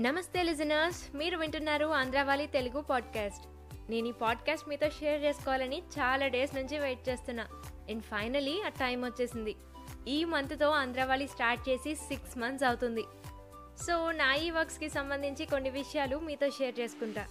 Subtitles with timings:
[0.00, 3.46] నమస్తే లిజనర్స్ మీరు వింటున్నారు ఆంధ్రావాలి తెలుగు పాడ్కాస్ట్.
[3.90, 7.46] నేను ఈ పాడ్కాస్ట్ మీతో షేర్ చేసుకోవాలని చాలా డేస్ నుంచి వెయిట్ చేస్తున్నా.
[7.90, 9.56] అండ్ ఫైనలీ ఆ టైం వచ్చేసింది.
[10.08, 13.04] ఈ మంత్తో ఆంధ్రావాలి స్టార్ట్ చేసి సిక్స్ మంత్స్ అవుతుంది.
[13.86, 17.26] సో నా ఈ వర్క్స్కి సంబంధించి కొన్ని విషయాలు మీతో షేర్ చేసుకుంటా.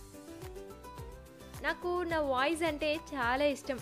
[1.62, 3.80] నాకు నా వాయిస్ అంటే చాలా ఇష్టం.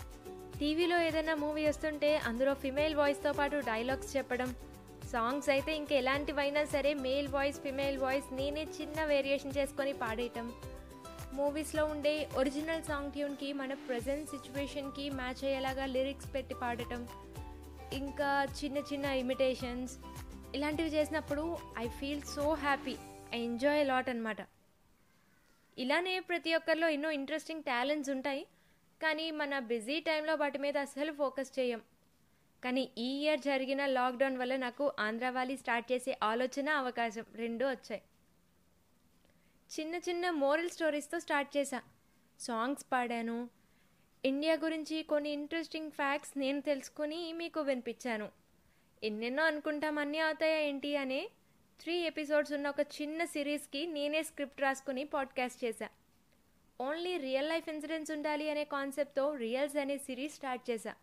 [0.60, 4.54] టీవీలో ఏదైనా మూవీ వస్తుంటే అందులో ఫిమేల్ వాయిస్తో పాటు డైలాగ్స్ చెప్పడం
[5.12, 10.46] సాంగ్స్ అయితే ఇంక ఎలాంటివైనా సరే మేల్ వాయిస్ ఫిమేల్ వాయిస్ నేనే చిన్న వేరియేషన్ చేసుకొని పాడేయటం.
[11.32, 17.02] మూవీస్లో ఉండే ఒరిజినల్ సాంగ్ ట్యూన్కి మన ప్రజెంట్ సిచ్యువేషన్కి మ్యాచ్ అయ్యేలాగా లిరిక్స్ పెట్టి పాడటం.
[17.92, 19.94] ఇంకా చిన్న చిన్న ఇమిటేషన్స్
[20.54, 21.44] ఇలాంటివి చేసినప్పుడు
[21.78, 22.96] I feel so happy
[23.34, 24.40] I enjoy lot అనమాట
[25.78, 28.42] ఇలానే ప్రతి ఒక్కరిలో ఎన్నో ఇంట్రెస్టింగ్ టాలెంట్స్ ఉంటాయి.
[29.02, 31.80] కానీ మన బిజీ టైంలో వాటి మీద అసలు ఫోకస్ చేయం.
[32.64, 38.02] కానీ ఈ ఇయర్ జరిగిన లాక్డౌన్ వల్ల నాకు ఆంధ్రావాలి స్టార్ట్ చేసే ఆలోచన అవకాశం రెండూ వచ్చాయి.
[39.80, 41.82] చిన్న చిన్న మోరల్ స్టోరీస్తో స్టార్ట్ చేశా.
[42.40, 43.48] సాంగ్స్ పాడాను.
[44.24, 48.28] ఇండియా గురించి కొన్ని ఇంట్రెస్టింగ్ ఫ్యాక్ట్స్ నేను తెలుసుకుని మీకు వినిపించాను.
[49.02, 51.30] ఎన్నెన్నో అనుకుంటాం అన్నీ అవుతాయా ఏంటి అనే
[51.80, 55.88] త్రీ ఎపిసోడ్స్ ఉన్న ఒక చిన్న సిరీస్కి నేనే స్క్రిప్ట్ రాసుకుని పాడ్కాస్ట్ చేశా.
[56.80, 60.94] ఓన్లీ రియల్ లైఫ్ ఇన్సిడెంట్స్ ఉండాలి అనే కాన్సెప్ట్తో రియల్స్ అనే సిరీస్ స్టార్ట్ చేశా.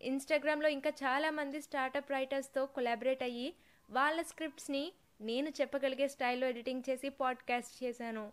[0.00, 3.54] ఇన్స్టాగ్రామ్లో ఇంకా చాలామంది స్టార్టప్ రైటర్స్తో కొలాబరేట్ అయ్యి
[3.90, 8.32] వాళ్ళ స్క్రిప్ట్స్ని నేను చెప్పగలిగే స్టైల్లో ఎడిటింగ్ చేసి పాడ్కాస్ట్ చేశాను.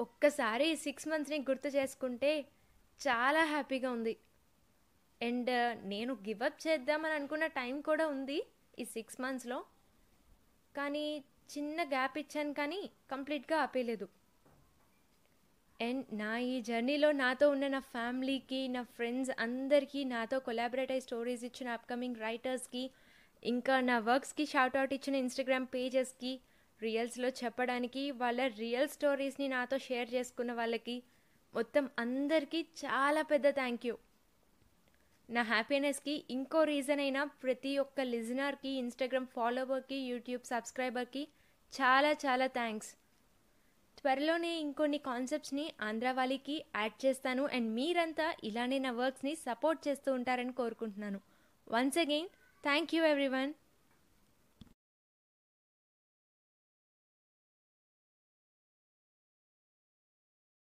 [0.00, 2.32] ఒక్కసారి ఈ సిక్స్ మంత్స్ని గుర్తు చేసుకుంటే
[3.00, 4.16] చాలా హ్యాపీగా ఉంది.
[5.22, 8.38] అండ్ uh, నేను గివప్ చేద్దామని అనుకున్న టైం కూడా ఉంది
[8.78, 9.64] ఈ సిక్స్ మంత్స్లో
[10.76, 14.08] కానీ చిన్న గ్యాప్ ఇచ్చాను కానీ కంప్లీట్గా ఆపేయలేదు
[15.80, 21.44] అండ్ నా ఈ జర్నీలో నాతో ఉన్న నా ఫ్యామిలీకి నా ఫ్రెండ్స్ అందరికీ నాతో కొలాబరేట్ అయ్యి స్టోరీస్
[21.44, 22.82] ఇచ్చిన అప్కమింగ్ రైటర్స్కి
[23.42, 26.32] ఇంకా నా వర్క్స్కి షార్ట్అవుట్ ఇచ్చిన ఇన్స్టాగ్రామ్ పేజెస్కి
[26.80, 30.96] రియల్స్లో చెప్పడానికి వాళ్ళ రియల్ స్టోరీస్ని నాతో షేర్ చేసుకున్న వాళ్ళకి
[31.54, 33.94] మొత్తం అందరికీ చాలా పెద్ద థ్యాంక్ యూ
[35.28, 41.22] నా హ్యాపీనెస్కి ఇంకో రీజన్ అయినా ప్రతి ఒక్క లిజనర్కి ఇన్స్టాగ్రామ్ ఫాలోవర్కి యూట్యూబ్ సబ్స్క్రైబర్కి
[41.72, 42.90] చాలా చాలా థ్యాంక్స్
[44.04, 47.42] త్వరలోనే ఇంకొన్ని కాన్సెప్ట్స్ని ఆంధ్రావాలికి యాడ్ చేస్తాను.
[47.46, 51.20] అండ్ మీరంతా ఇలానే నా వర్క్స్ని సపోర్ట్ చేస్తూ ఉంటారని కోరుకుంటున్నాను.
[51.66, 52.28] Once again
[52.64, 53.52] thank you everyone